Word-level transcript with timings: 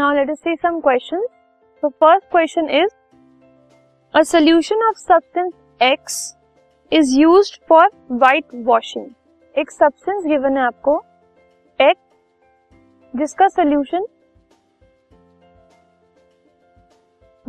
Now 0.00 0.14
let 0.16 0.30
us 0.30 0.40
see 0.40 0.56
some 0.62 0.80
questions. 0.80 1.24
So 1.80 1.92
first 2.02 2.30
question 2.30 2.70
is 2.70 2.92
a 4.14 4.24
solution 4.24 4.78
of 4.88 4.96
substance 4.96 5.54
X 5.78 6.36
is 6.90 7.12
used 7.14 7.58
for 7.68 7.82
white 8.22 8.54
washing. 8.70 9.10
एक 9.58 9.74
substance 9.74 10.30
given 10.32 10.56
है 10.56 10.64
आपको 10.68 10.96
X 11.78 11.98
जिसका 13.20 13.48
solution 13.58 14.08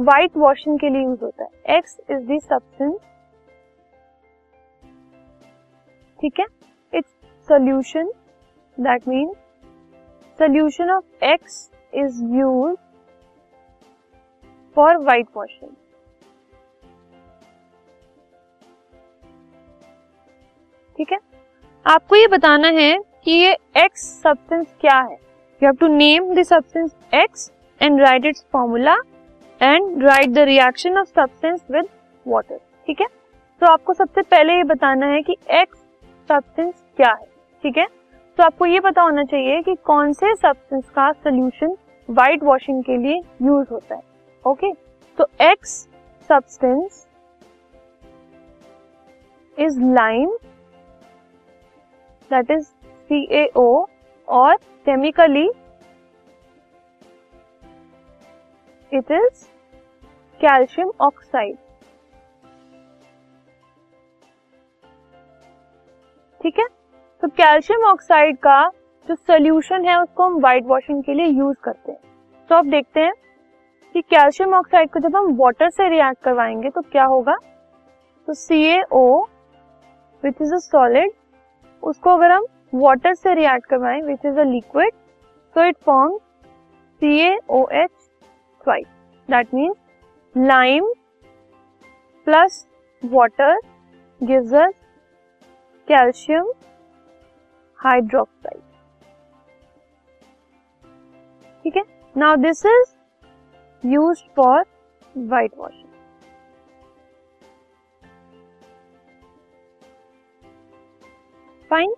white 0.10 0.38
washing 0.46 0.80
के 0.82 0.90
लिए 0.90 1.04
use 1.04 1.24
होता 1.24 1.44
है 1.44 1.80
X 1.80 1.98
is 2.16 2.30
the 2.32 2.44
substance 2.52 3.02
ठीक 6.22 6.40
है 6.40 6.46
it's 7.00 7.20
solution 7.52 8.16
that 8.88 9.14
means 9.14 9.38
solution 10.44 10.98
of 11.00 11.30
X 11.36 11.70
is 11.94 12.22
used 12.22 12.80
for 14.78 14.90
white 15.00 15.30
washing. 15.36 15.76
ठीक 20.98 21.12
है? 21.12 21.18
आपको 21.86 22.16
ये 22.16 22.28
बताना 22.28 22.68
है 22.68 22.98
कि 23.24 23.32
ये 23.32 23.52
एक्स 23.78 24.02
सब्सटेंस 24.24 24.68
क्या 24.82 24.98
है? 25.00 25.14
You 25.62 25.68
have 25.68 25.76
to 25.80 25.88
name 25.88 26.34
the 26.36 26.44
substance 26.44 26.92
X 27.14 27.52
and 27.82 28.02
write 28.02 28.26
its 28.26 28.46
formula 28.54 28.96
and 29.62 30.04
write 30.04 30.30
the 30.30 30.46
reaction 30.50 30.98
of 30.98 31.08
substance 31.08 31.62
with 31.72 31.90
water 32.26 32.58
ठीक 32.88 33.02
है? 33.02 33.08
तो 33.62 33.72
आपको 33.72 33.94
सबसे 33.94 34.22
पहले 34.22 34.54
ये 34.54 34.64
बताना 34.64 35.06
है 35.06 35.22
कि 35.22 35.38
एक्स 35.62 35.78
सब्सटेंस 36.30 36.74
क्या 36.98 37.12
है? 37.12 37.26
ठीक 37.64 37.78
है? 37.78 37.86
तो 38.38 38.44
आपको 38.44 38.66
ये 38.66 38.80
पता 38.80 39.02
होना 39.02 39.24
चाहिए 39.24 39.62
कि 39.62 39.76
कौन 39.86 40.14
से 40.14 40.34
सब्सटेंस 40.36 40.90
का 40.90 41.12
सोल्यूशन 41.14 41.76
व्हाइट 42.10 42.44
वॉशिंग 42.44 42.84
के 42.84 42.98
लिए 42.98 43.22
यूज़ 43.42 43.68
होता 43.72 43.96
है 43.96 44.02
ओके 44.46 44.72
तो 45.18 45.26
X 45.42 45.76
substance 46.30 47.06
is 49.58 49.80
lime 49.94 50.36
that 52.32 52.52
is 52.52 52.64
C 52.64 53.26
A 53.34 53.46
O 53.58 53.68
और 54.28 54.56
chemically 54.86 55.48
it 58.92 59.12
is 59.12 59.46
calcium 60.42 60.92
oxide 61.02 61.58
ठीक 66.42 66.60
है? 66.60 66.66
तो 67.22 67.28
कैल्शियम 67.28 67.84
ऑक्साइड 67.86 68.38
का 68.38 68.62
जो 69.08 69.16
सोल्यूशन 69.16 69.86
है, 69.86 69.98
उसको 70.02 70.24
हम 70.24 70.38
व्हाइट 70.40 70.66
वॉशिंग 70.68 71.04
के 71.04 71.14
लिए 71.14 71.26
यूज़ 71.26 71.58
करते 71.64 71.92
हैं। 71.92 72.00
तो 72.50 72.56
आप 72.56 72.66
देखते 72.66 73.00
हैं 73.00 73.14
कि 73.96 74.02
कैल्शियम 74.02 74.54
ऑक्साइड 74.54 74.90
को 74.90 75.00
जब 75.00 75.16
हम 75.16 75.36
वाटर 75.38 75.70
से 75.70 75.90
रिएक्ट 75.90 76.24
करवाएँगे 76.24 76.70
तो 76.70 76.82
क्या 76.82 77.04
होगा? 77.06 77.36
तो 78.28 78.34
सी 78.34 78.62
A 78.66 78.82
O 78.92 79.04
which 80.24 80.42
is 80.42 80.54
a 80.54 80.58
solid 80.60 81.12
उसको 81.84 82.10
अगर 82.10 82.32
हम 82.32 82.46
वाटर 82.76 83.14
से 83.14 83.34
रिएक्ट 83.36 83.66
करवाएँ 83.66 84.02
विच 84.02 84.26
इज़ 84.26 84.40
अ 84.40 84.44
लिक्विड 84.44 84.94
तो 85.56 85.66
it 85.66 85.78
form 85.86 86.18
C 87.02 87.18
A 87.20 87.38
O 87.50 87.66
H 87.74 88.10
twice 88.66 88.88
that 89.30 89.54
means 89.54 89.78
lime 90.36 90.92
plus 92.28 92.66
water 93.04 93.60
gives 94.22 94.54
us 94.56 94.74
calcium 95.88 96.52
hydroxide 97.82 98.62
ठीक 101.64 101.78
है? 101.78 101.84
Now 102.18 102.36
this 102.36 102.66
is 102.66 102.94
use 103.84 104.24
for 104.36 104.66
white 105.18 105.52
washing 105.58 105.88
fine 111.70 111.96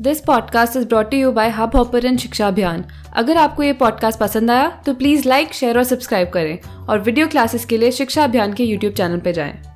this 0.00 0.20
podcast 0.20 0.76
is 0.76 0.88
brought 0.88 1.14
you 1.14 1.32
by 1.32 1.50
hub 1.50 1.76
hopper 1.76 2.16
शिक्षा 2.16 2.48
अभियान 2.48 2.84
अगर 3.16 3.36
आपको 3.36 3.62
ये 3.62 3.72
podcast 3.72 4.20
पसंद 4.20 4.50
आया 4.50 4.82
तो 4.86 4.94
प्लीज़ 4.94 5.28
लाइक 5.28 5.52
शेयर 5.52 5.78
और 5.78 5.84
सब्सक्राइब 5.84 6.30
करें। 6.30 6.86
और 6.88 6.98
वीडियो 6.98 7.28
क्लासेस 7.28 7.64
के 7.64 7.78
लिए 7.78 7.90
शिक्षा 7.90 8.24
अभियान 8.24 8.52
के 8.52 8.64
यूट्यूब 8.64 8.94
चैनल 8.94 9.20
पर 9.20 9.30
जाएँ। 9.30 9.73